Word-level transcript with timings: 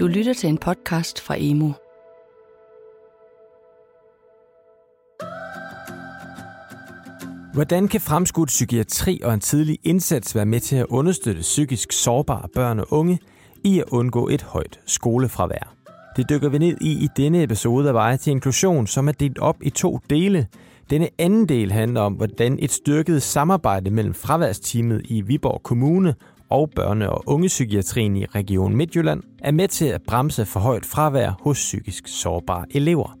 Du 0.00 0.06
lytter 0.06 0.34
til 0.34 0.48
en 0.48 0.58
podcast 0.58 1.20
fra 1.20 1.34
Emo. 1.38 1.72
Hvordan 7.54 7.88
kan 7.88 8.00
fremskudt 8.00 8.46
psykiatri 8.46 9.20
og 9.24 9.34
en 9.34 9.40
tidlig 9.40 9.78
indsats 9.84 10.34
være 10.34 10.46
med 10.46 10.60
til 10.60 10.76
at 10.76 10.86
understøtte 10.88 11.40
psykisk 11.40 11.92
sårbare 11.92 12.48
børn 12.54 12.78
og 12.78 12.86
unge 12.90 13.18
i 13.64 13.78
at 13.78 13.84
undgå 13.90 14.28
et 14.28 14.42
højt 14.42 14.80
skolefravær? 14.86 15.74
Det 16.16 16.30
dykker 16.30 16.48
vi 16.48 16.58
ned 16.58 16.76
i 16.80 17.04
i 17.04 17.08
denne 17.16 17.42
episode 17.42 17.88
af 17.88 17.94
Veje 17.94 18.16
til 18.16 18.30
Inklusion, 18.30 18.86
som 18.86 19.08
er 19.08 19.12
delt 19.12 19.38
op 19.38 19.56
i 19.62 19.70
to 19.70 19.98
dele. 20.10 20.46
Denne 20.90 21.08
anden 21.18 21.48
del 21.48 21.72
handler 21.72 22.00
om, 22.00 22.12
hvordan 22.12 22.58
et 22.60 22.72
styrket 22.72 23.22
samarbejde 23.22 23.90
mellem 23.90 24.14
fraværsteamet 24.14 25.02
i 25.04 25.20
Viborg 25.20 25.62
Kommune 25.62 26.14
og 26.50 26.70
børne- 26.80 27.06
og 27.06 27.22
ungepsykiatrien 27.26 28.16
i 28.16 28.24
Region 28.24 28.76
Midtjylland 28.76 29.22
er 29.38 29.50
med 29.52 29.68
til 29.68 29.84
at 29.84 30.02
bremse 30.02 30.44
for 30.46 30.60
højt 30.60 30.86
fravær 30.86 31.40
hos 31.42 31.58
psykisk 31.58 32.08
sårbare 32.08 32.64
elever. 32.70 33.16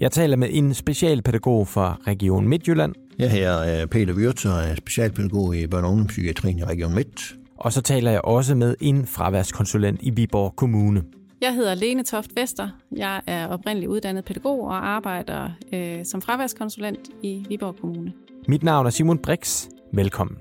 Jeg 0.00 0.10
taler 0.12 0.36
med 0.36 0.48
en 0.50 0.74
specialpædagog 0.74 1.68
fra 1.68 1.96
Region 2.06 2.48
Midtjylland. 2.48 2.94
Jeg 3.18 3.30
her 3.30 3.86
Peter 3.86 4.14
Wirtz 4.14 4.44
og 4.44 4.52
er 4.52 4.74
specialpædagog 4.74 5.56
i 5.56 5.64
børne- 5.64 5.76
og 5.84 5.90
ungdomspsykiatrien 5.90 6.58
i 6.58 6.64
Region 6.64 6.94
Midt. 6.94 7.34
Og 7.56 7.72
så 7.72 7.82
taler 7.82 8.10
jeg 8.10 8.20
også 8.24 8.54
med 8.54 8.74
en 8.80 9.06
fraværskonsulent 9.06 10.00
i 10.02 10.10
Viborg 10.10 10.56
Kommune. 10.56 11.02
Jeg 11.40 11.54
hedder 11.54 11.74
Lene 11.74 12.02
Toft 12.04 12.30
Vester. 12.36 12.68
Jeg 12.96 13.20
er 13.26 13.46
oprindelig 13.48 13.88
uddannet 13.88 14.24
pædagog 14.24 14.64
og 14.64 14.88
arbejder 14.88 15.50
øh, 15.74 16.04
som 16.04 16.22
fraværskonsulent 16.22 17.08
i 17.22 17.44
Viborg 17.48 17.76
Kommune. 17.80 18.12
Mit 18.48 18.62
navn 18.62 18.86
er 18.86 18.90
Simon 18.90 19.18
Brix. 19.18 19.66
Velkommen. 19.92 20.36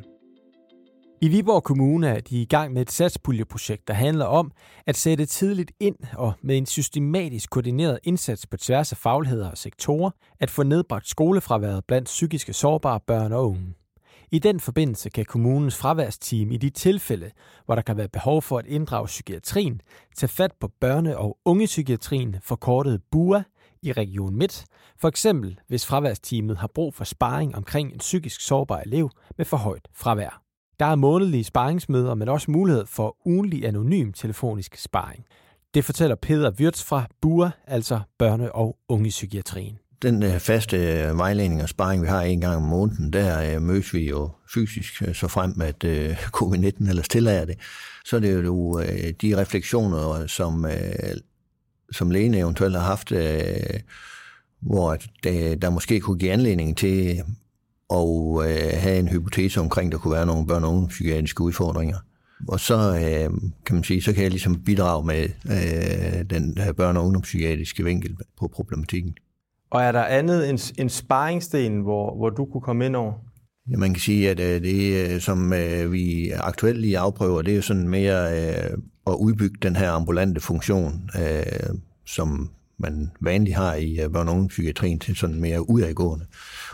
I 1.24 1.28
Viborg 1.28 1.64
Kommune 1.64 2.08
er 2.08 2.20
de 2.20 2.42
i 2.42 2.46
gang 2.46 2.74
med 2.74 2.82
et 2.82 2.92
satspuljeprojekt, 2.92 3.88
der 3.88 3.94
handler 3.94 4.26
om 4.26 4.52
at 4.88 4.98
sætte 4.98 5.26
tidligt 5.26 5.72
ind 5.80 5.96
og 6.18 6.34
med 6.42 6.58
en 6.58 6.66
systematisk 6.66 7.50
koordineret 7.50 8.00
indsats 8.04 8.48
på 8.48 8.58
tværs 8.58 8.92
af 8.92 8.98
fagligheder 8.98 9.52
og 9.52 9.58
sektorer, 9.58 10.12
at 10.40 10.50
få 10.50 10.64
nedbragt 10.64 11.08
skolefraværet 11.08 11.86
blandt 11.86 12.06
psykiske 12.06 12.54
sårbare 12.54 13.00
børn 13.08 13.34
og 13.34 13.50
unge. 13.50 13.74
I 14.32 14.40
den 14.40 14.60
forbindelse 14.60 15.10
kan 15.10 15.26
kommunens 15.26 15.78
fraværsteam 15.78 16.52
i 16.52 16.58
de 16.58 16.70
tilfælde, 16.70 17.32
hvor 17.66 17.76
der 17.76 17.82
kan 17.82 17.98
være 17.98 18.10
behov 18.10 18.42
for 18.42 18.60
at 18.60 18.66
inddrage 18.66 19.06
psykiatrien, 19.06 19.82
tage 20.16 20.30
fat 20.30 20.52
på 20.60 20.72
børne- 20.86 21.16
og 21.16 21.38
ungepsykiatrien, 21.46 22.36
forkortet 22.42 23.02
BUA, 23.12 23.44
i 23.82 23.92
Region 23.92 24.36
Midt, 24.36 24.66
for 24.98 25.08
eksempel 25.08 25.60
hvis 25.68 25.86
fraværsteamet 25.86 26.58
har 26.58 26.72
brug 26.76 26.94
for 26.94 27.04
sparring 27.04 27.56
omkring 27.56 27.94
en 27.94 28.00
psykisk 28.00 28.42
sårbar 28.42 28.80
elev 28.80 29.10
med 29.38 29.46
for 29.46 29.58
højt 29.58 29.88
fravær. 29.94 30.51
Der 30.82 30.88
er 30.88 30.96
månedlige 30.96 31.44
sparringsmøder, 31.44 32.16
men 32.16 32.30
også 32.30 32.52
mulighed 32.52 32.86
for 32.86 33.18
ugenlig 33.26 33.66
anonym 33.66 34.12
telefonisk 34.12 34.78
sparring. 34.78 35.26
Det 35.74 35.86
fortæller 35.86 36.16
Peter 36.16 36.52
Wirtz 36.60 36.84
fra 36.84 37.08
BUA, 37.22 37.50
altså 37.68 38.00
Børne- 38.24 38.52
og 38.52 38.78
Ungepsykiatrien. 38.90 39.80
Den 40.02 40.24
øh, 40.24 40.40
faste 40.40 40.78
øh, 40.78 41.18
vejledning 41.18 41.62
og 41.62 41.70
sparring, 41.70 42.02
vi 42.02 42.08
har 42.08 42.22
en 42.22 42.42
gang 42.42 42.56
om 42.56 42.62
måneden, 42.62 43.14
der 43.14 43.56
øh, 43.56 43.62
mødes 43.62 43.94
vi 43.94 44.10
jo 44.10 44.30
fysisk, 44.54 45.04
så 45.14 45.28
frem 45.28 45.62
at 45.62 45.86
covid-19 46.38 46.90
ellers 46.90 47.10
tillader 47.10 47.46
det. 47.46 47.58
Så 48.06 48.16
er 48.16 48.20
det 48.20 48.44
jo 48.46 48.82
de 49.22 49.38
refleksioner, 49.38 50.28
som, 50.28 50.66
som 51.92 52.12
lægen 52.12 52.34
eventuelt 52.34 52.76
har 52.76 52.84
haft, 52.84 53.12
hvor 54.62 54.98
der 55.62 55.70
måske 55.70 56.00
kunne 56.00 56.20
give 56.20 56.32
anledning 56.32 56.78
til 56.78 57.24
og 57.92 58.44
øh, 58.46 58.72
have 58.74 59.00
en 59.00 59.08
hypotese 59.08 59.60
omkring, 59.60 59.92
der 59.92 59.98
kunne 59.98 60.14
være 60.14 60.26
nogle 60.26 60.48
børn- 60.48 60.64
og 60.64 60.74
unge 60.74 60.88
psykiatriske 60.88 61.42
udfordringer. 61.42 61.98
Og 62.48 62.60
så 62.60 62.76
øh, 62.76 63.30
kan 63.66 63.76
man 63.76 63.84
sige, 63.84 64.02
så 64.02 64.14
kan 64.14 64.24
jeg 64.24 64.32
ligesom 64.32 64.64
bidrage 64.64 65.06
med 65.06 65.24
øh, 65.46 66.26
den 66.30 66.58
her 66.58 66.74
børn- 66.74 66.98
og 66.98 67.04
ungdomspsykiatriske 67.04 67.84
vinkel 67.84 68.18
på 68.40 68.48
problematikken. 68.54 69.16
Og 69.72 69.82
er 69.82 69.92
der 69.92 70.04
andet 70.04 70.50
end, 70.50 70.74
end 70.78 70.90
sparringsten, 70.90 71.82
hvor, 71.82 72.16
hvor 72.16 72.30
du 72.30 72.46
kunne 72.46 72.62
komme 72.62 72.86
ind 72.86 72.96
over? 72.96 73.14
Ja, 73.72 73.78
man 73.78 73.94
kan 73.94 74.02
sige, 74.02 74.30
at 74.30 74.40
øh, 74.40 74.62
det, 74.62 75.24
som 75.24 75.54
øh, 75.54 75.92
vi 75.92 76.30
aktuelt 76.30 76.80
lige 76.80 77.00
afprøver, 77.00 77.42
det 77.42 77.52
er 77.52 77.56
jo 77.56 77.62
sådan 77.62 77.90
mere 77.90 78.40
øh, 78.40 78.78
at 79.08 79.14
udbygge 79.14 79.58
den 79.62 79.76
her 79.76 79.92
ambulante 79.92 80.42
funktion, 80.42 81.10
øh, 81.22 81.76
som 82.06 82.50
man 82.78 83.12
vanligt 83.22 83.56
har 83.56 83.76
i 83.76 84.00
øh, 84.00 84.10
børn- 84.10 84.28
og 84.28 84.34
ungdomspsykiatrien 84.34 85.00
til 85.00 85.16
sådan 85.16 85.42
mere 85.42 85.70
udadgående. 85.70 86.26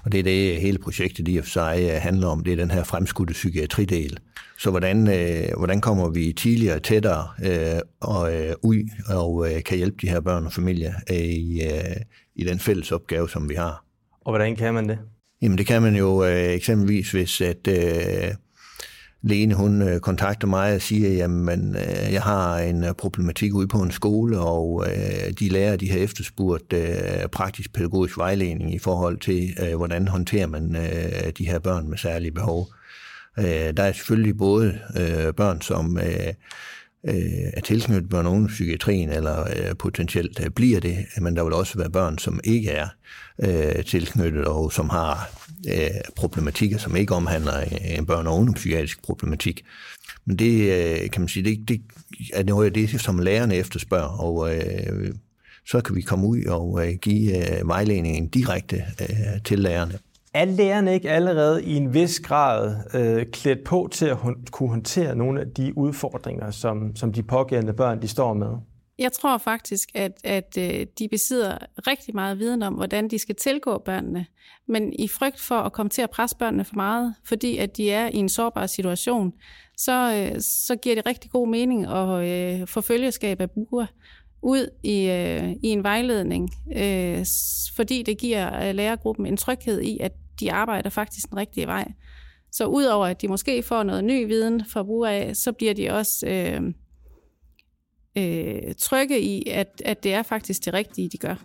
Og 0.08 0.12
det 0.12 0.20
er 0.20 0.24
det, 0.24 0.62
hele 0.62 0.78
projektet 0.78 1.28
i 1.28 1.38
og 1.38 1.44
for 1.44 1.52
sig 1.52 1.90
øh, 1.92 2.02
handler 2.02 2.28
om. 2.28 2.44
Det 2.44 2.54
er 2.54 2.58
den 2.58 2.72
her 2.72 2.84
fremskudte 2.84 3.34
psykiatridel. 3.34 4.18
Så 4.58 4.70
hvordan, 4.70 5.08
øh, 5.08 5.58
hvordan 5.58 5.82
kommer 5.82 6.10
vi 6.10 6.34
tidligere 6.34 6.80
tættere 6.80 7.28
øh, 7.44 7.80
og, 8.00 8.36
øh, 8.36 8.54
ud 8.64 8.90
og 9.10 9.54
øh, 9.54 9.64
kan 9.64 9.78
hjælpe 9.78 9.98
de 10.02 10.10
her 10.10 10.20
børn 10.20 10.46
og 10.46 10.54
familier 10.54 10.94
øh, 11.12 11.18
i, 11.18 11.64
øh, 11.64 11.96
i 12.36 12.44
den 12.44 12.60
fælles 12.60 12.92
opgave, 12.92 13.30
som 13.30 13.50
vi 13.50 13.56
har. 13.56 13.86
Og 14.22 14.32
hvordan 14.32 14.56
kan 14.56 14.74
man 14.74 14.90
det? 14.90 15.00
Jamen 15.42 15.58
det 15.58 15.68
kan 15.68 15.82
man 15.82 15.96
jo 15.96 16.26
øh, 16.26 16.54
eksempelvis, 16.54 17.12
hvis 17.12 17.42
at... 17.42 17.68
Øh, 17.68 18.34
Lene, 19.28 19.54
hun 19.54 19.82
øh, 19.82 20.00
kontakter 20.00 20.48
mig 20.48 20.76
og 20.76 20.82
siger, 20.82 21.10
jamen, 21.10 21.76
øh, 21.76 22.14
jeg 22.14 22.22
har 22.22 22.58
en 22.58 22.84
øh, 22.84 22.94
problematik 22.94 23.54
ude 23.54 23.68
på 23.68 23.82
en 23.82 23.92
skole, 23.92 24.40
og 24.40 24.86
de 25.40 25.50
lærer, 25.50 25.76
de 25.76 25.92
har 25.92 25.98
efterspurgt 25.98 26.74
praktisk 27.32 27.74
pædagogisk 27.74 28.18
vejledning 28.18 28.74
i 28.74 28.80
forhold 28.80 29.18
til, 29.18 29.56
hvordan 29.76 30.08
håndterer 30.08 30.48
man 30.48 30.74
de 31.38 31.48
her 31.48 31.60
børn 31.60 31.90
med 31.90 31.98
særlige 31.98 32.32
behov. 32.32 32.68
Der 33.38 33.84
er 33.84 33.92
selvfølgelig 33.92 34.38
både 34.38 34.80
børn, 35.38 35.62
som 35.62 36.00
øh, 37.04 37.52
er 37.54 37.62
tilknyttet 37.62 38.10
børn- 38.10 38.26
og 38.26 38.32
ungdomspsykiatrien, 38.32 39.10
eller 39.10 39.42
øh, 39.42 39.76
potentielt 39.80 40.40
øh, 40.44 40.50
bliver 40.50 40.80
det, 40.80 40.98
men 41.22 41.36
der 41.36 41.44
vil 41.44 41.54
også 41.54 41.78
være 41.78 41.90
børn, 41.90 42.18
som 42.18 42.40
ikke 42.44 42.70
er 42.70 42.88
øh, 43.44 43.86
tilknyttet, 43.86 44.46
og 44.46 44.74
som 44.74 44.90
har 44.90 45.30
øh, 45.68 45.90
problematikker, 46.16 46.78
som 46.78 46.96
ikke 46.96 47.16
omhandler 47.16 47.60
en 47.86 48.06
børn- 48.06 48.28
og 48.28 48.36
ungdomspsykiatrisk 48.36 49.04
problematik. 49.04 49.66
Men 50.26 50.40
det, 50.40 50.72
øh, 50.72 51.10
kan 51.10 51.22
man 51.22 51.30
sige, 51.30 51.44
det, 51.44 51.70
det 51.70 51.82
er 52.34 52.44
noget 52.44 52.66
af 52.66 52.74
det, 52.74 53.02
som 53.02 53.20
lærerne 53.20 53.56
efterspørger, 53.56 54.22
og 54.22 54.56
øh, 54.56 55.14
så 55.68 55.82
kan 55.82 55.96
vi 55.96 56.02
komme 56.02 56.28
ud 56.28 56.44
og 56.44 56.88
øh, 56.88 56.96
give 56.96 57.58
øh, 57.60 57.68
vejledningen 57.68 58.28
direkte 58.28 58.86
øh, 59.02 59.42
til 59.46 59.60
lærerne. 59.60 60.00
Er 60.34 60.46
lærerne 60.46 60.94
ikke 60.94 61.10
allerede 61.10 61.64
i 61.64 61.76
en 61.76 61.94
vis 61.94 62.20
grad 62.20 62.76
øh, 62.94 63.26
klædt 63.26 63.64
på 63.64 63.90
til 63.92 64.06
at 64.06 64.18
hun, 64.18 64.36
kunne 64.52 64.70
håndtere 64.70 65.16
nogle 65.16 65.42
af 65.42 65.48
de 65.48 65.78
udfordringer, 65.78 66.52
som, 66.52 66.96
som 66.96 67.14
de 67.14 67.24
pågældende 67.24 67.74
børn 67.74 68.02
de 68.02 68.08
står 68.08 68.34
med? 68.34 68.58
Jeg 69.00 69.12
tror 69.12 69.38
faktisk, 69.38 69.90
at, 69.96 70.12
at 70.24 70.58
øh, 70.60 70.86
de 71.00 71.08
besidder 71.10 71.58
rigtig 71.88 72.16
meget 72.16 72.40
viden 72.40 72.64
om, 72.64 72.74
hvordan 72.74 73.08
de 73.08 73.20
skal 73.20 73.36
tilgå 73.36 73.78
børnene. 73.78 74.26
Men 74.68 74.94
i 74.94 75.08
frygt 75.08 75.40
for 75.40 75.56
at 75.56 75.74
komme 75.74 75.90
til 75.90 76.02
at 76.02 76.10
presse 76.10 76.38
børnene 76.38 76.66
for 76.66 76.76
meget, 76.76 77.16
fordi 77.24 77.58
at 77.58 77.78
de 77.78 77.92
er 77.92 78.08
i 78.08 78.16
en 78.16 78.30
sårbar 78.30 78.66
situation, 78.66 79.34
så, 79.78 80.30
øh, 80.34 80.42
så 80.42 80.76
giver 80.76 80.96
det 80.96 81.06
rigtig 81.06 81.32
god 81.32 81.48
mening 81.48 81.86
at 81.86 82.26
øh, 82.28 82.68
få 82.68 82.82
følgeskab 82.82 83.42
af 83.42 83.52
buer 83.52 83.86
ud 84.42 84.70
i, 84.84 85.10
øh, 85.10 85.52
i 85.52 85.68
en 85.68 85.84
vejledning, 85.84 86.50
øh, 86.76 87.26
fordi 87.76 88.04
det 88.04 88.18
giver 88.18 88.68
øh, 88.68 88.76
lærergruppen 88.76 89.26
en 89.26 89.38
tryghed 89.38 89.82
i, 89.82 89.98
at 90.00 90.12
de 90.40 90.52
arbejder 90.52 90.90
faktisk 90.90 91.30
den 91.30 91.38
rigtige 91.38 91.68
vej. 91.68 91.92
Så 92.52 92.66
udover 92.66 93.06
at 93.08 93.22
de 93.22 93.28
måske 93.28 93.64
får 93.64 93.84
noget 93.84 94.04
ny 94.04 94.28
viden 94.28 94.66
fra 94.66 94.84
brug 94.84 95.06
af, 95.06 95.36
så 95.36 95.52
bliver 95.52 95.74
de 95.74 95.90
også 95.90 96.28
øh, 96.28 96.62
øh, 98.18 98.76
trygge 98.78 99.22
i, 99.22 99.50
at, 99.50 99.82
at 99.86 100.04
det 100.04 100.14
er 100.14 100.24
faktisk 100.24 100.66
det 100.66 100.74
rigtige, 100.74 101.10
de 101.10 101.18
gør. 101.18 101.36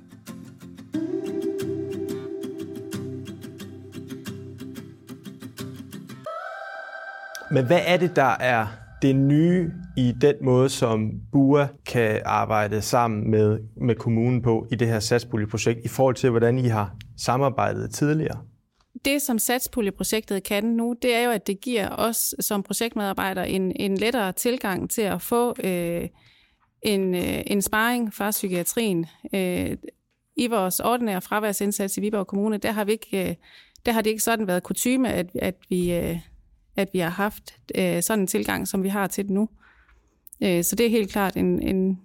Men 7.51 7.67
hvad 7.67 7.81
er 7.87 7.97
det, 7.97 8.17
der 8.17 8.37
er 8.41 8.82
det 9.03 9.17
nye 9.17 9.71
i 9.97 10.13
den 10.21 10.35
måde, 10.43 10.69
som 10.69 11.11
BUA 11.33 11.67
kan 11.87 12.23
arbejde 12.25 12.83
sammen 12.83 13.31
med, 13.31 13.59
med 13.77 13.95
kommunen 13.95 14.43
på 14.43 14.67
i 14.73 14.75
det 14.75 14.89
her 14.89 15.01
satspuljeprojekt, 15.01 15.85
i 15.85 15.89
forhold 15.89 16.15
til, 16.15 16.31
hvordan 16.31 16.59
I 16.59 16.69
har 16.69 16.97
samarbejdet 17.19 17.95
tidligere? 17.95 18.39
Det, 19.05 19.23
som 19.23 19.39
satspuljeprojektet 19.39 20.43
kan 20.43 20.65
nu, 20.65 20.97
det 21.03 21.15
er 21.15 21.25
jo, 21.25 21.31
at 21.31 21.47
det 21.47 21.61
giver 21.61 21.89
os 21.89 22.35
som 22.41 22.63
projektmedarbejdere 22.63 23.49
en, 23.49 23.73
en 23.77 23.97
lettere 23.99 24.33
tilgang 24.33 24.91
til 24.91 25.03
at 25.03 25.23
få 25.23 25.55
øh, 25.65 26.09
en, 26.83 27.15
øh, 27.15 27.43
en 27.47 27.63
sparring 27.63 28.15
fra 28.15 28.31
psykiatrien. 28.31 29.07
Øh, 29.35 29.77
I 30.37 30.47
vores 30.47 30.81
ordinære 30.81 31.21
fraværsindsats 31.21 31.99
i 31.99 32.01
Viborg 32.01 32.27
Kommune, 32.27 32.59
der 32.59 32.73
har, 32.73 32.85
vi 32.85 32.93
ikke, 32.93 33.29
øh, 33.29 33.35
der 33.87 33.93
har 33.93 34.03
det 34.03 34.11
ikke 34.11 34.23
sådan 34.23 34.47
været 34.47 34.63
kutyme, 34.63 35.13
at, 35.13 35.27
at, 35.35 35.55
vi, 35.69 35.95
øh, 35.95 36.19
at 36.77 36.89
vi 36.93 36.99
har 36.99 37.11
haft 37.11 37.55
øh, 37.75 38.03
sådan 38.03 38.21
en 38.21 38.27
tilgang, 38.27 38.69
som 38.69 38.83
vi 38.83 38.89
har 38.89 39.07
til 39.07 39.25
det 39.25 39.33
nu. 39.33 39.49
Øh, 40.43 40.65
så 40.65 40.77
det 40.77 40.87
er 40.87 40.91
helt 40.91 41.13
klart 41.13 41.37
en, 41.37 41.63
en, 41.63 42.01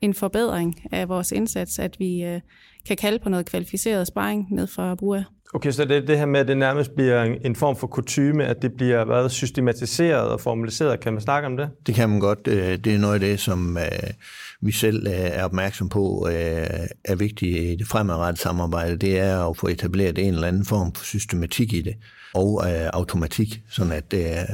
en 0.00 0.14
forbedring 0.14 0.82
af 0.92 1.08
vores 1.08 1.32
indsats, 1.32 1.78
at 1.78 1.98
vi 1.98 2.24
øh, 2.24 2.40
kan 2.86 2.96
kalde 2.96 3.18
på 3.18 3.28
noget 3.28 3.46
kvalificeret 3.46 4.06
sparring 4.06 4.46
ned 4.50 4.66
fra 4.66 4.94
BUA. 4.94 5.24
Okay, 5.54 5.70
så 5.70 5.84
det 5.84 6.08
det 6.08 6.18
her 6.18 6.26
med, 6.26 6.40
at 6.40 6.48
det 6.48 6.56
nærmest 6.56 6.94
bliver 6.94 7.22
en 7.22 7.56
form 7.56 7.76
for 7.76 7.86
kutyme, 7.86 8.44
at 8.44 8.62
det 8.62 8.72
bliver 8.72 9.04
været 9.04 9.30
systematiseret 9.30 10.28
og 10.28 10.40
formaliseret. 10.40 11.00
Kan 11.00 11.12
man 11.12 11.22
snakke 11.22 11.46
om 11.46 11.56
det? 11.56 11.68
Det 11.86 11.94
kan 11.94 12.08
man 12.08 12.20
godt. 12.20 12.38
Øh, 12.46 12.78
det 12.78 12.94
er 12.94 12.98
noget 12.98 13.14
af 13.14 13.20
det, 13.20 13.40
som 13.40 13.78
øh, 13.78 14.10
vi 14.60 14.72
selv 14.72 15.06
øh, 15.06 15.12
er 15.12 15.44
opmærksom 15.44 15.88
på 15.88 16.28
er 17.04 17.14
vigtigt 17.14 17.56
i 17.56 17.76
det 17.76 17.86
fremadrettede 17.86 18.42
samarbejde. 18.42 18.96
Det 18.96 19.18
er 19.18 19.48
at 19.48 19.56
få 19.56 19.66
etableret 19.66 20.18
en 20.18 20.34
eller 20.34 20.48
anden 20.48 20.64
form 20.64 20.94
for 20.94 21.04
systematik 21.04 21.72
i 21.72 21.82
det 21.82 21.94
og 22.34 22.66
automatik, 22.92 23.60
sådan 23.70 23.92
at 23.92 24.10
det 24.10 24.38
er 24.38 24.44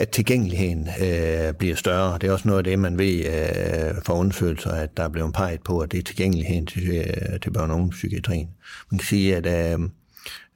at 0.00 0.08
tilgængeligheden 0.08 0.88
øh, 1.02 1.54
bliver 1.54 1.74
større. 1.76 2.18
Det 2.18 2.28
er 2.28 2.32
også 2.32 2.48
noget 2.48 2.58
af 2.58 2.64
det, 2.64 2.78
man 2.78 2.98
ved 2.98 3.24
øh, 3.26 4.02
fra 4.04 4.14
undersøgelser, 4.14 4.70
at 4.70 4.96
der 4.96 5.02
er 5.02 5.08
blevet 5.08 5.32
peget 5.34 5.62
på, 5.62 5.80
at 5.80 5.92
det 5.92 5.98
er 5.98 6.02
tilgængeligheden 6.02 6.66
til, 6.66 6.90
øh, 6.90 7.40
til 7.40 7.50
børne- 7.50 7.60
og 7.60 7.74
ungdomspsykiatrien. 7.74 8.48
Man 8.90 8.98
kan 8.98 9.06
sige, 9.06 9.36
at 9.36 9.46
øh, 9.46 9.88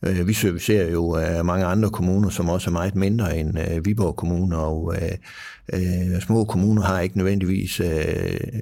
Øh, 0.07 0.29
vi 0.29 0.33
servicerer 0.33 0.91
jo 0.91 1.19
øh, 1.19 1.47
mange 1.47 1.65
andre 1.65 1.91
kommuner, 1.91 2.29
som 2.29 2.49
også 2.49 2.71
er 2.71 2.73
meget 2.73 2.95
mindre 2.95 3.39
end 3.39 3.59
øh, 3.59 3.85
Viborg 3.85 4.17
Kommune, 4.17 4.57
og 4.57 4.95
små 6.21 6.45
kommuner 6.45 6.83
har 6.83 7.01
ikke 7.01 7.17
nødvendigvis 7.17 7.81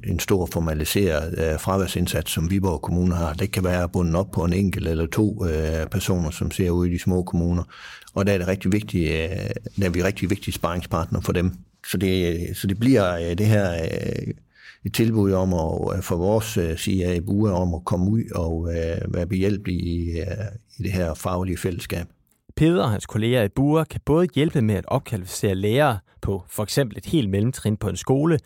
en 0.05 0.19
stor 0.19 0.47
formaliseret 0.53 1.61
fraværsindsats, 1.61 2.33
som 2.33 2.51
Viborg 2.51 2.83
Kommune 2.83 3.15
har. 3.15 3.33
Det 3.33 3.53
kan 3.53 3.65
være 3.65 3.89
bundet 3.89 4.17
op 4.17 4.31
på 4.31 4.45
en 4.45 4.53
enkelt 4.53 4.89
eller 4.89 5.07
to 5.07 5.45
personer, 5.91 6.31
som 6.31 6.51
ser 6.51 6.71
ud 6.71 6.87
i 6.87 6.93
de 6.93 6.99
små 6.99 7.23
kommuner. 7.23 7.63
Og 8.15 8.27
der 8.27 8.33
er 8.33 8.39
det 8.39 8.49
rigtig 8.49 8.73
vigtigt, 8.73 9.31
der 9.81 9.87
er 9.87 9.91
vi 9.91 10.03
rigtig 10.03 10.31
vigtige 10.31 10.55
sparringspartner 10.55 11.21
for 11.21 11.33
dem. 11.33 11.53
Så 11.87 11.97
det, 11.97 12.41
så 12.57 12.67
det 12.67 12.79
bliver 12.79 13.35
det 13.35 13.47
her 13.47 13.73
et 14.85 14.94
tilbud 14.94 15.32
om 15.32 15.55
at, 15.55 15.97
øh, 15.97 16.03
for 16.03 16.17
vores 16.17 16.56
øh, 16.56 16.76
CIA 16.76 17.12
i 17.12 17.20
af 17.29 17.61
om 17.61 17.75
at 17.75 17.85
komme 17.85 18.11
ud 18.11 18.23
og 18.35 18.69
øh, 18.75 19.14
være 19.14 19.26
behjælpelige 19.26 19.81
i, 19.81 20.20
øh, 20.20 20.26
i 20.79 20.82
det 20.82 20.93
her 20.93 21.14
faglige 21.14 21.59
fællesskab. 21.59 22.06
Peder 22.56 22.82
og 22.82 22.91
hans 22.91 23.06
kolleger 23.06 23.43
i 23.43 23.49
Bure 23.49 23.85
kan 23.85 24.00
både 24.05 24.29
hjælpe 24.35 24.62
med 24.62 24.75
at 24.75 24.85
opkvalificere 24.88 25.55
lærere 25.55 25.99
på 26.20 26.44
for 26.49 26.62
eksempel 26.62 26.99
et 26.99 27.06
helt 27.06 27.31
mellemtrin 27.31 27.76
på 27.76 27.88
en 27.88 27.97
skole, 27.97 28.38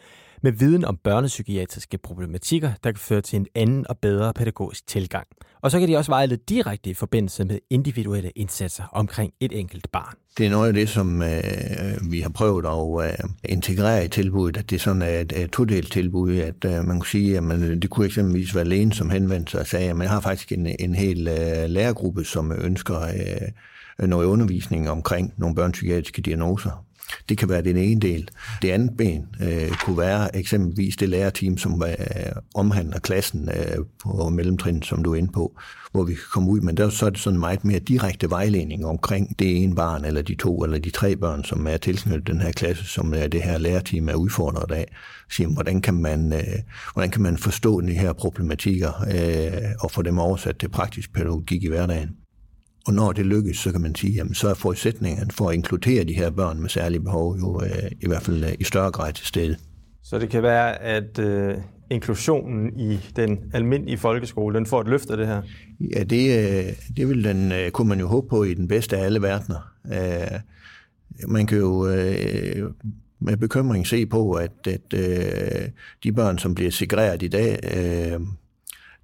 med 0.42 0.52
viden 0.52 0.84
om 0.84 0.96
børnepsykiatriske 0.96 1.98
problematikker, 1.98 2.72
der 2.84 2.92
kan 2.92 2.98
føre 2.98 3.20
til 3.20 3.36
en 3.36 3.46
anden 3.54 3.86
og 3.88 3.98
bedre 3.98 4.34
pædagogisk 4.34 4.86
tilgang. 4.86 5.26
Og 5.60 5.70
så 5.70 5.78
kan 5.78 5.88
de 5.88 5.96
også 5.96 6.10
vejlede 6.10 6.40
direkte 6.48 6.90
i 6.90 6.94
forbindelse 6.94 7.44
med 7.44 7.58
individuelle 7.70 8.30
indsatser 8.30 8.84
omkring 8.92 9.32
et 9.40 9.58
enkelt 9.58 9.92
barn. 9.92 10.14
Det 10.38 10.46
er 10.46 10.50
noget 10.50 10.68
af 10.68 10.74
det, 10.74 10.88
som 10.88 11.22
øh, 11.22 12.10
vi 12.10 12.20
har 12.20 12.28
prøvet 12.28 12.66
at 12.66 13.10
øh, 13.10 13.30
integrere 13.44 14.04
i 14.04 14.08
tilbuddet, 14.08 14.56
at 14.56 14.70
det 14.70 14.76
er 14.76 14.80
sådan 14.80 15.02
et, 15.02 15.32
et 15.42 15.50
todelt 15.50 15.92
tilbud, 15.92 16.36
at 16.36 16.64
øh, 16.64 16.84
man 16.84 16.98
kunne 16.98 17.06
sige, 17.06 17.36
at 17.36 17.42
man, 17.42 17.80
det 17.80 17.90
kunne 17.90 18.06
eksempelvis 18.06 18.54
være 18.54 18.64
lægen, 18.64 18.92
som 18.92 19.10
henvendte 19.10 19.50
sig 19.50 19.60
og 19.60 19.66
sagde, 19.66 19.90
at 19.90 19.96
man 19.96 20.08
har 20.08 20.20
faktisk 20.20 20.52
en, 20.52 20.66
en 20.78 20.94
hel 20.94 21.28
øh, 21.28 21.70
lærergruppe, 21.70 22.24
som 22.24 22.52
ønsker 22.52 23.00
øh, 23.00 24.08
noget 24.08 24.26
undervisning 24.26 24.90
omkring 24.90 25.34
nogle 25.36 25.54
børnepsykiatriske 25.54 26.22
diagnoser. 26.22 26.85
Det 27.28 27.38
kan 27.38 27.48
være 27.48 27.62
den 27.62 27.76
ene 27.76 28.00
del. 28.00 28.28
Det 28.62 28.70
andet 28.70 28.96
ben 28.96 29.26
øh, 29.42 29.70
kunne 29.84 29.98
være 29.98 30.36
eksempelvis 30.36 30.96
det 30.96 31.08
lærerteam, 31.08 31.58
som 31.58 31.82
øh, 31.82 31.96
omhandler 32.54 32.98
klassen 32.98 33.48
øh, 33.48 33.84
på 34.02 34.28
mellemtrin, 34.28 34.82
som 34.82 35.02
du 35.02 35.12
er 35.12 35.16
inde 35.16 35.32
på, 35.32 35.58
hvor 35.92 36.04
vi 36.04 36.14
kan 36.14 36.22
komme 36.32 36.50
ud. 36.50 36.60
Men 36.60 36.76
der, 36.76 36.88
så 36.88 37.06
er 37.06 37.10
det 37.10 37.18
sådan 37.18 37.40
meget 37.40 37.64
mere 37.64 37.78
direkte 37.78 38.30
vejledning 38.30 38.86
omkring 38.86 39.38
det 39.38 39.62
ene 39.62 39.74
barn, 39.74 40.04
eller 40.04 40.22
de 40.22 40.34
to, 40.34 40.64
eller 40.64 40.78
de 40.78 40.90
tre 40.90 41.16
børn, 41.16 41.44
som 41.44 41.66
er 41.66 41.76
tilknyttet 41.76 42.26
den 42.26 42.40
her 42.40 42.52
klasse, 42.52 42.84
som 42.84 43.14
øh, 43.14 43.32
det 43.32 43.42
her 43.42 43.58
lærerteam 43.58 44.08
er 44.08 44.14
udfordret 44.14 44.74
af. 44.74 44.94
Siger, 45.30 45.48
hvordan, 45.48 45.80
kan 45.80 45.94
man, 45.94 46.32
øh, 46.32 46.58
hvordan 46.92 47.10
kan 47.10 47.22
man 47.22 47.36
forstå 47.38 47.80
de 47.80 47.92
her 47.92 48.12
problematikker 48.12 49.04
øh, 49.14 49.62
og 49.80 49.90
få 49.90 50.02
dem 50.02 50.18
oversat 50.18 50.58
til 50.58 50.68
praktisk 50.68 51.12
pædagogik 51.12 51.64
i 51.64 51.68
hverdagen? 51.68 52.10
Og 52.86 52.94
når 52.94 53.12
det 53.12 53.26
lykkes, 53.26 53.56
så 53.56 53.72
kan 53.72 53.80
man 53.80 53.94
sige, 53.94 54.20
at 54.20 54.26
så 54.32 54.48
er 54.48 54.54
forudsætningen 54.54 55.30
for 55.30 55.48
at 55.48 55.54
inkludere 55.54 56.04
de 56.04 56.12
her 56.14 56.30
børn 56.30 56.60
med 56.60 56.68
særlige 56.68 57.00
behov 57.00 57.36
jo 57.38 57.60
øh, 57.62 57.90
i 58.00 58.06
hvert 58.06 58.22
fald 58.22 58.44
øh, 58.44 58.52
i 58.60 58.64
større 58.64 58.90
grad 58.90 59.12
til 59.12 59.26
stede. 59.26 59.56
Så 60.02 60.18
det 60.18 60.30
kan 60.30 60.42
være, 60.42 60.82
at 60.82 61.18
øh, 61.18 61.54
inklusionen 61.90 62.80
i 62.80 62.98
den 63.16 63.38
almindelige 63.52 63.98
folkeskole, 63.98 64.56
den 64.56 64.66
får 64.66 64.80
et 64.80 64.88
løft 64.88 65.10
af 65.10 65.16
det 65.16 65.26
her? 65.26 65.42
Ja, 65.80 66.02
det, 66.02 66.38
øh, 66.38 66.72
det 66.96 67.08
vil 67.08 67.24
den, 67.24 67.52
øh, 67.52 67.70
kunne 67.70 67.88
man 67.88 68.00
jo 68.00 68.06
håbe 68.06 68.28
på 68.28 68.44
i 68.44 68.54
den 68.54 68.68
bedste 68.68 68.96
af 68.96 69.04
alle 69.04 69.22
verdener. 69.22 69.72
Øh, 69.92 70.40
man 71.28 71.46
kan 71.46 71.58
jo 71.58 71.88
øh, 71.88 72.70
med 73.20 73.36
bekymring 73.36 73.86
se 73.86 74.06
på, 74.06 74.32
at, 74.32 74.66
at 74.66 74.94
øh, 74.94 75.68
de 76.02 76.12
børn, 76.12 76.38
som 76.38 76.54
bliver 76.54 76.70
segregeret 76.70 77.22
i 77.22 77.28
dag, 77.28 77.58
øh, 77.76 78.20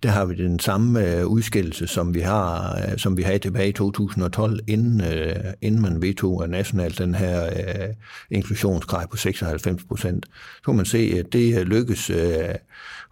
der 0.02 0.08
har 0.08 0.24
vi 0.24 0.34
den 0.34 0.58
samme 0.58 1.06
øh, 1.06 1.26
udskillelse, 1.26 1.86
som 1.86 2.14
vi 2.14 2.20
har, 2.20 2.76
øh, 2.76 2.98
som 2.98 3.16
vi 3.16 3.22
havde 3.22 3.38
tilbage 3.38 3.68
i 3.68 3.72
2012, 3.72 4.60
inden, 4.66 5.00
øh, 5.00 5.36
inden 5.60 5.82
man 5.82 6.02
vedtog 6.02 6.48
nationalt 6.48 6.98
den 6.98 7.14
her 7.14 7.44
øh, 7.46 7.94
inklusionsgrad 8.30 9.06
på 9.08 9.16
96 9.16 9.84
procent. 9.84 10.26
Så 10.56 10.62
kan 10.64 10.76
man 10.76 10.86
se, 10.86 11.14
at 11.18 11.32
det 11.32 11.66
lykkes 11.66 12.10
øh, 12.10 12.18
øh 12.18 12.54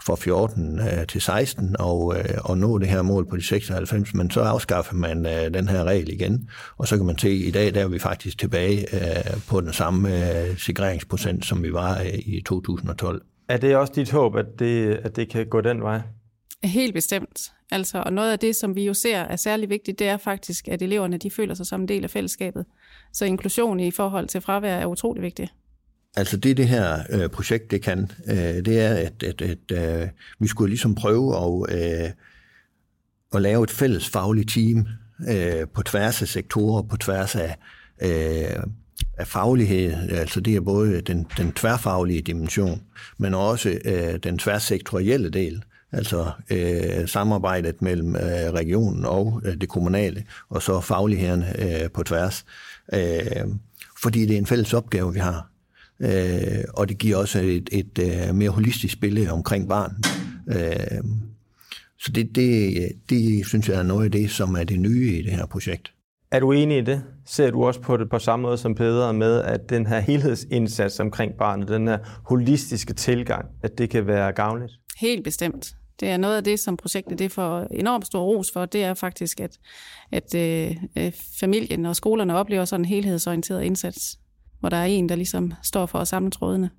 fra 0.06 0.16
14 0.16 0.78
øh, 0.78 1.06
til 1.06 1.20
16 1.20 1.76
og, 1.78 2.16
øh, 2.18 2.24
og 2.44 2.58
nå 2.58 2.78
det 2.78 2.88
her 2.88 3.02
mål 3.02 3.28
på 3.28 3.36
de 3.36 3.42
96, 3.42 4.14
men 4.14 4.30
så 4.30 4.40
afskaffer 4.40 4.94
man 4.94 5.26
øh, 5.26 5.54
den 5.54 5.68
her 5.68 5.84
regel 5.84 6.12
igen, 6.12 6.48
og 6.76 6.88
så 6.88 6.96
kan 6.96 7.06
man 7.06 7.18
se, 7.18 7.28
at 7.28 7.34
i 7.34 7.50
dag 7.50 7.74
der 7.74 7.80
er 7.80 7.88
vi 7.88 7.98
faktisk 7.98 8.38
tilbage 8.38 8.94
øh, 8.94 9.40
på 9.48 9.60
den 9.60 9.72
samme 9.72 10.08
øh, 10.08 10.56
sikreringsprocent, 10.56 11.44
som 11.44 11.62
vi 11.62 11.72
var 11.72 11.98
øh, 11.98 12.18
i 12.18 12.42
2012. 12.46 13.22
Er 13.48 13.56
det 13.56 13.76
også 13.76 13.92
dit 13.96 14.10
håb, 14.10 14.36
at 14.36 14.46
det, 14.58 15.00
at 15.02 15.16
det 15.16 15.28
kan 15.28 15.46
gå 15.46 15.60
den 15.60 15.82
vej? 15.82 16.00
Helt 16.64 16.94
bestemt. 16.94 17.52
Altså, 17.70 18.02
og 18.06 18.12
noget 18.12 18.32
af 18.32 18.38
det, 18.38 18.56
som 18.56 18.74
vi 18.74 18.84
jo 18.84 18.94
ser 18.94 19.18
er 19.18 19.36
særlig 19.36 19.70
vigtigt, 19.70 19.98
det 19.98 20.08
er 20.08 20.16
faktisk, 20.16 20.68
at 20.68 20.82
eleverne 20.82 21.18
de 21.18 21.30
føler 21.30 21.54
sig 21.54 21.66
som 21.66 21.80
en 21.80 21.88
del 21.88 22.04
af 22.04 22.10
fællesskabet. 22.10 22.64
Så 23.12 23.24
inklusion 23.24 23.80
i 23.80 23.90
forhold 23.90 24.28
til 24.28 24.40
fravær 24.40 24.76
er 24.76 24.86
utrolig 24.86 25.22
vigtigt. 25.22 25.52
Altså 26.16 26.36
det, 26.36 26.56
det 26.56 26.68
her 26.68 26.98
øh, 27.10 27.28
projekt 27.28 27.70
det 27.70 27.82
kan, 27.82 28.10
øh, 28.26 28.36
det 28.36 28.80
er, 28.80 28.94
at, 28.94 29.22
at, 29.22 29.42
at 29.42 30.02
øh, 30.02 30.08
vi 30.38 30.46
skulle 30.46 30.68
ligesom 30.68 30.94
prøve 30.94 31.36
at, 31.36 31.76
øh, 31.78 32.10
at 33.34 33.42
lave 33.42 33.64
et 33.64 33.70
fælles 33.70 34.08
fagligt 34.08 34.50
team 34.50 34.86
øh, 35.28 35.68
på 35.74 35.82
tværs 35.82 36.22
af 36.22 36.28
sektorer, 36.28 36.82
på 36.82 36.96
tværs 36.96 37.36
af, 37.36 37.56
øh, 38.02 38.62
af 39.18 39.26
faglighed. 39.26 40.10
Altså 40.10 40.40
det 40.40 40.56
er 40.56 40.60
både 40.60 41.00
den, 41.00 41.26
den 41.36 41.52
tværfaglige 41.52 42.22
dimension, 42.22 42.82
men 43.18 43.34
også 43.34 43.78
øh, 43.84 44.16
den 44.22 44.38
tværsektorielle 44.38 45.30
del 45.30 45.62
altså 45.92 46.30
øh, 46.50 47.08
samarbejdet 47.08 47.82
mellem 47.82 48.16
øh, 48.16 48.52
regionen 48.52 49.04
og 49.04 49.42
øh, 49.44 49.56
det 49.60 49.68
kommunale, 49.68 50.24
og 50.48 50.62
så 50.62 50.80
faglighederne 50.80 51.60
øh, 51.62 51.90
på 51.90 52.02
tværs. 52.02 52.44
Øh, 52.94 53.46
fordi 54.02 54.26
det 54.26 54.34
er 54.34 54.38
en 54.38 54.46
fælles 54.46 54.74
opgave, 54.74 55.12
vi 55.12 55.18
har. 55.18 55.50
Øh, 56.00 56.64
og 56.74 56.88
det 56.88 56.98
giver 56.98 57.16
også 57.16 57.38
et, 57.38 57.68
et, 57.72 57.98
et 57.98 58.28
øh, 58.28 58.34
mere 58.34 58.50
holistisk 58.50 59.00
billede 59.00 59.30
omkring 59.30 59.68
barn. 59.68 59.92
Øh, 60.48 61.04
så 61.98 62.12
det, 62.12 62.34
det, 62.34 62.74
det 63.10 63.46
synes 63.46 63.68
jeg 63.68 63.78
er 63.78 63.82
noget 63.82 64.04
af 64.04 64.10
det, 64.10 64.30
som 64.30 64.54
er 64.54 64.64
det 64.64 64.80
nye 64.80 65.18
i 65.18 65.22
det 65.22 65.32
her 65.32 65.46
projekt. 65.46 65.92
Er 66.32 66.40
du 66.40 66.52
enig 66.52 66.78
i 66.78 66.80
det? 66.80 67.02
Ser 67.26 67.50
du 67.50 67.64
også 67.64 67.80
på 67.80 67.96
det 67.96 68.10
på 68.10 68.18
samme 68.18 68.42
måde 68.42 68.58
som 68.58 68.74
Peder 68.74 69.12
med, 69.12 69.40
at 69.40 69.70
den 69.70 69.86
her 69.86 70.00
helhedsindsats 70.00 71.00
omkring 71.00 71.32
barnet, 71.38 71.68
den 71.68 71.88
her 71.88 71.98
holistiske 72.24 72.94
tilgang, 72.94 73.46
at 73.62 73.78
det 73.78 73.90
kan 73.90 74.06
være 74.06 74.32
gavnligt? 74.32 74.72
Helt 75.00 75.24
bestemt. 75.24 75.74
Det 76.00 76.08
er 76.08 76.16
noget 76.16 76.36
af 76.36 76.44
det, 76.44 76.60
som 76.60 76.76
projektet 76.76 77.18
det 77.18 77.32
får 77.32 77.66
enormt 77.70 78.06
stor 78.06 78.22
ros 78.22 78.50
for, 78.52 78.66
det 78.66 78.84
er 78.84 78.94
faktisk, 78.94 79.40
at, 79.40 79.58
at 80.12 80.34
øh, 80.34 80.76
øh, 80.98 81.12
familien 81.40 81.86
og 81.86 81.96
skolerne 81.96 82.36
oplever 82.36 82.64
sådan 82.64 82.80
en 82.80 82.84
helhedsorienteret 82.84 83.62
indsats, 83.62 84.18
hvor 84.60 84.68
der 84.68 84.76
er 84.76 84.84
en, 84.84 85.08
der 85.08 85.14
ligesom 85.14 85.52
står 85.62 85.86
for 85.86 85.98
at 85.98 86.08
samle 86.08 86.30
trådene. 86.30 86.70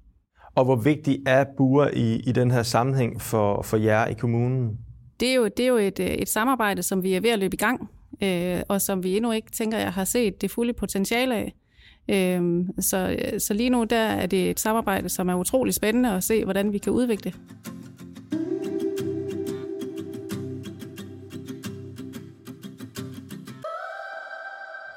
Og 0.55 0.65
hvor 0.65 0.75
vigtig 0.75 1.19
er 1.25 1.45
buer 1.57 1.87
i, 1.93 2.15
i 2.15 2.31
den 2.31 2.51
her 2.51 2.63
sammenhæng 2.63 3.21
for, 3.21 3.61
for 3.61 3.77
jer 3.77 4.05
i 4.05 4.13
kommunen? 4.13 4.77
Det 5.19 5.29
er 5.29 5.33
jo, 5.33 5.45
det 5.45 5.59
er 5.59 5.67
jo 5.67 5.77
et, 5.77 5.99
øh, 5.99 6.07
et 6.07 6.29
samarbejde, 6.29 6.83
som 6.83 7.03
vi 7.03 7.13
er 7.13 7.21
ved 7.21 7.29
at 7.29 7.39
løbe 7.39 7.53
i 7.53 7.57
gang, 7.57 7.89
øh, 8.23 8.61
og 8.67 8.81
som 8.81 9.03
vi 9.03 9.17
endnu 9.17 9.31
ikke 9.31 9.51
tænker, 9.51 9.77
jeg 9.77 9.93
har 9.93 10.05
set 10.05 10.41
det 10.41 10.51
fulde 10.51 10.73
potentiale 10.73 11.35
af. 11.35 11.53
Øh, 12.09 12.65
så, 12.79 13.17
så 13.37 13.53
lige 13.53 13.69
nu 13.69 13.83
der 13.83 13.97
er 13.97 14.25
det 14.25 14.49
et 14.49 14.59
samarbejde, 14.59 15.09
som 15.09 15.29
er 15.29 15.35
utrolig 15.35 15.73
spændende 15.73 16.11
at 16.11 16.23
se, 16.23 16.43
hvordan 16.43 16.73
vi 16.73 16.77
kan 16.77 16.93
udvikle. 16.93 17.33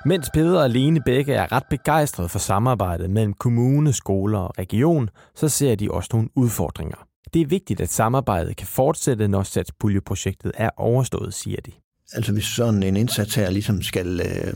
Mens 0.06 0.30
Peder 0.34 0.62
og 0.62 0.70
Lene 0.70 1.00
begge 1.00 1.34
er 1.34 1.52
ret 1.52 1.62
begejstrede 1.70 2.28
for 2.28 2.38
samarbejdet 2.38 3.10
mellem 3.10 3.32
kommune, 3.32 3.92
skoler 3.92 4.38
og 4.38 4.58
region, 4.58 5.10
så 5.34 5.48
ser 5.48 5.74
de 5.74 5.90
også 5.90 6.10
nogle 6.12 6.28
udfordringer. 6.34 7.06
Det 7.34 7.42
er 7.42 7.46
vigtigt, 7.46 7.80
at 7.80 7.92
samarbejdet 7.92 8.56
kan 8.56 8.66
fortsætte, 8.66 9.28
når 9.28 9.42
satspuljeprojektet 9.42 10.52
er 10.54 10.70
overstået, 10.76 11.34
siger 11.34 11.60
de. 11.66 11.72
Altså 12.12 12.32
hvis 12.32 12.44
sådan 12.44 12.82
en 12.82 12.96
indsats 12.96 13.34
her 13.34 13.50
ligesom 13.50 13.82
skal, 13.82 14.20
øh, 14.20 14.54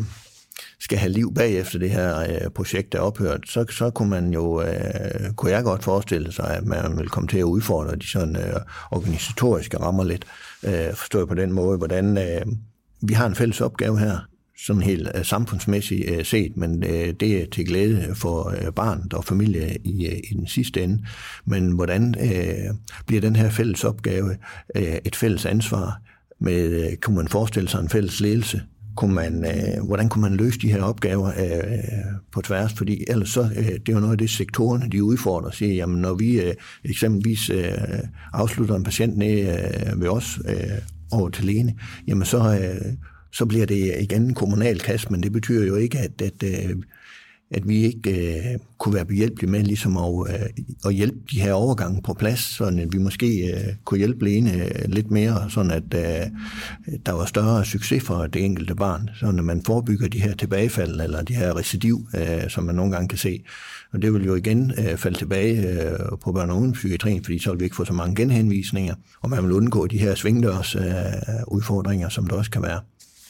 skal 0.81 0.99
have 0.99 1.13
liv 1.13 1.35
bagefter 1.35 1.79
det 1.79 1.91
her 1.91 2.19
øh, 2.19 2.51
projekt 2.51 2.95
er 2.95 3.01
ophørt, 3.01 3.49
så, 3.49 3.65
så 3.71 3.91
kunne 3.91 4.11
man 4.11 4.33
jo, 4.33 4.63
øh, 4.63 5.33
kunne 5.37 5.51
jeg 5.53 5.65
godt 5.65 5.85
forestille 5.85 6.33
sig, 6.33 6.57
at 6.57 6.65
man 6.65 6.99
vil 6.99 7.09
komme 7.09 7.29
til 7.29 7.39
at 7.39 7.45
udfordre 7.45 7.97
de 7.97 8.07
sådan 8.07 8.37
øh, 8.37 8.61
organisatoriske 8.91 9.81
rammer 9.81 10.05
lidt. 10.05 10.25
Øh, 10.63 10.95
forstået 10.95 11.29
på 11.29 11.35
den 11.35 11.53
måde, 11.53 11.79
hvordan 11.79 12.19
øh, 12.19 12.47
vi 13.03 13.15
har 13.15 13.27
en 13.27 13.35
fælles 13.35 13.61
opgave 13.61 13.99
her, 13.99 14.19
sådan 14.67 14.83
helt 14.83 15.09
øh, 15.15 15.25
samfundsmæssigt 15.25 16.11
øh, 16.11 16.25
set, 16.25 16.57
men 16.57 16.85
øh, 16.85 17.15
det 17.21 17.43
er 17.43 17.47
til 17.53 17.67
glæde 17.67 18.15
for 18.15 18.55
barnet 18.77 19.15
og 19.15 19.25
familie 19.25 19.77
i, 19.85 20.07
i 20.31 20.35
den 20.35 20.47
sidste 20.47 20.83
ende. 20.83 21.05
Men 21.45 21.73
hvordan 21.73 22.15
øh, 22.21 22.75
bliver 23.07 23.21
den 23.21 23.37
her 23.37 23.51
fælles 23.51 23.85
opgave 23.85 24.37
øh, 24.77 24.99
et 25.05 25.17
fælles 25.17 25.47
ansvar? 25.47 26.01
Med, 26.41 26.97
kunne 27.01 27.17
man 27.17 27.29
forestille 27.29 27.69
sig 27.69 27.81
en 27.81 27.89
fælles 27.89 28.21
ledelse? 28.21 28.63
Kunne 28.97 29.15
man, 29.15 29.45
øh, 29.45 29.87
hvordan 29.87 30.09
kunne 30.09 30.23
man 30.23 30.37
løse 30.37 30.59
de 30.59 30.73
her 30.73 30.83
opgaver 30.83 31.29
øh, 31.29 31.79
på 32.33 32.41
tværs? 32.41 32.73
Fordi 32.73 33.05
ellers 33.09 33.29
så, 33.29 33.43
øh, 33.57 33.65
det 33.67 33.89
er 33.89 33.93
jo 33.93 34.01
noget 34.01 34.13
af 34.13 34.19
det, 34.19 34.31
sektorerne 34.31 34.91
de 34.91 35.05
udfordrer. 35.05 35.51
Siger, 35.51 35.75
jamen, 35.75 36.01
når 36.01 36.15
vi 36.15 36.41
øh, 36.41 36.55
eksempelvis 36.85 37.51
øh, 37.51 37.73
afslutter 38.33 38.75
en 38.75 38.85
patient 38.85 39.17
ned 39.19 39.39
øh, 39.39 40.01
ved 40.01 40.09
os 40.09 40.39
øh, 40.49 40.79
over 41.11 41.29
til 41.29 41.45
lægen, 41.45 41.79
jamen 42.07 42.25
så... 42.25 42.59
Øh, 42.61 42.93
så 43.33 43.47
bliver 43.47 43.67
det 43.67 43.95
igen 44.01 44.23
en 44.23 44.35
kommunal 44.35 44.81
kasse, 44.81 45.07
men 45.11 45.23
det 45.23 45.33
betyder 45.33 45.67
jo 45.67 45.75
ikke, 45.75 45.99
at, 45.99 46.23
at, 46.23 46.43
øh, 46.43 46.77
at 47.51 47.69
vi 47.69 47.85
ikke 47.85 48.11
uh, 48.55 48.61
kunne 48.79 48.95
være 48.95 49.05
behjælpelige 49.05 49.51
med 49.51 49.63
ligesom 49.63 49.97
at, 49.97 50.11
uh, 50.11 50.29
at 50.87 50.95
hjælpe 50.95 51.19
de 51.31 51.41
her 51.41 51.53
overgange 51.53 52.03
på 52.03 52.15
plads, 52.15 52.41
så 52.41 52.65
at 52.65 52.93
vi 52.93 52.99
måske 52.99 53.55
uh, 53.55 53.75
kunne 53.85 53.99
hjælpe 53.99 54.25
Lene 54.25 54.71
lidt 54.87 55.11
mere, 55.11 55.51
sådan 55.51 55.71
at 55.71 55.83
uh, 55.95 56.33
der 57.07 57.13
var 57.13 57.25
større 57.25 57.65
succes 57.65 58.03
for 58.03 58.27
det 58.27 58.45
enkelte 58.45 58.75
barn, 58.75 59.11
så 59.21 59.27
at 59.27 59.35
man 59.45 59.63
forebygger 59.67 60.09
de 60.09 60.21
her 60.21 60.35
tilbagefald 60.35 61.01
eller 61.01 61.23
de 61.23 61.35
her 61.35 61.57
recidiv, 61.57 62.07
uh, 62.15 62.49
som 62.49 62.65
man 62.65 62.75
nogle 62.75 62.93
gange 62.93 63.09
kan 63.09 63.19
se. 63.19 63.43
Og 63.93 64.03
det 64.03 64.13
vil 64.13 64.25
jo 64.25 64.35
igen 64.35 64.73
uh, 64.79 64.97
falde 64.97 65.19
tilbage 65.19 65.59
uh, 65.61 66.19
på 66.19 66.33
børn- 66.33 66.51
og 66.51 66.57
ungdomspsykiatrien, 66.57 67.25
fordi 67.25 67.39
så 67.39 67.51
vil 67.51 67.61
vi 67.61 67.65
ikke 67.65 67.77
få 67.77 67.85
så 67.85 67.93
mange 67.93 68.15
genhenvisninger, 68.15 68.95
og 69.21 69.31
man 69.31 69.45
vil 69.45 69.53
undgå 69.53 69.87
de 69.87 69.99
her 69.99 70.15
svingdørs 70.15 70.77
uh, 70.77 70.83
udfordringer, 71.47 72.09
som 72.09 72.27
der 72.27 72.37
også 72.37 72.51
kan 72.51 72.63
være 72.63 72.81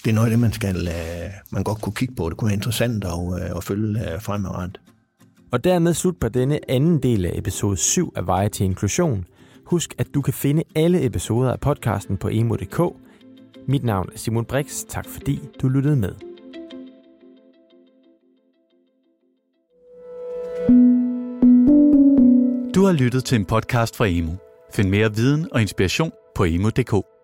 det 0.04 0.10
er 0.10 0.14
noget 0.14 0.26
af 0.26 0.30
det, 0.30 0.38
man, 0.38 0.52
skal, 0.52 0.88
øh, 0.88 1.30
man 1.50 1.64
godt 1.64 1.80
kunne 1.80 1.92
kigge 1.92 2.14
på. 2.14 2.28
Det 2.28 2.36
kunne 2.36 2.46
være 2.46 2.56
interessant 2.56 3.04
at, 3.04 3.42
øh, 3.42 3.56
at 3.56 3.64
følge 3.64 4.12
øh, 4.12 4.20
fremadrettet. 4.20 4.80
Og 5.52 5.64
dermed 5.64 5.94
slut 5.94 6.16
på 6.20 6.28
denne 6.28 6.70
anden 6.70 7.02
del 7.02 7.24
af 7.24 7.32
episode 7.34 7.76
7 7.76 8.12
af 8.16 8.26
Veje 8.26 8.48
til 8.48 8.64
Inklusion. 8.64 9.24
Husk, 9.64 9.94
at 9.98 10.06
du 10.14 10.22
kan 10.22 10.34
finde 10.34 10.62
alle 10.76 11.04
episoder 11.04 11.52
af 11.52 11.60
podcasten 11.60 12.16
på 12.16 12.28
emo.dk. 12.28 12.80
Mit 13.68 13.84
navn 13.84 14.08
er 14.14 14.18
Simon 14.18 14.44
Brix. 14.44 14.84
Tak 14.88 15.06
fordi 15.08 15.40
du 15.62 15.68
lyttede 15.68 15.96
med. 15.96 16.14
Du 22.74 22.84
har 22.84 22.92
lyttet 22.92 23.24
til 23.24 23.38
en 23.38 23.44
podcast 23.44 23.96
fra 23.96 24.06
Emo. 24.08 24.32
Find 24.72 24.88
mere 24.88 25.14
viden 25.14 25.48
og 25.52 25.60
inspiration 25.60 26.10
på 26.34 26.44
emo.dk. 26.44 27.17